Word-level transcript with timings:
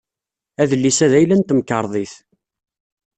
Adlis-a 0.61 1.07
d 1.11 1.13
ayla 1.19 1.35
n 1.35 1.41
temkarḍit. 1.43 2.13